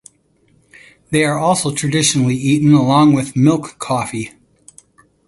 They 1.11 1.23
are 1.25 1.37
also 1.37 1.71
traditionally 1.75 2.33
eaten 2.33 2.73
along 2.73 3.13
with 3.13 3.35
milk 3.35 3.77
coffee. 3.77 4.31